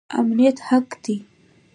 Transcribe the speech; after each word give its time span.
امنیت 0.19 0.57
حق 0.69 0.89
دی 1.03 1.15